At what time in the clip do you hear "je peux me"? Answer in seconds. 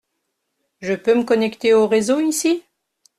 0.79-1.23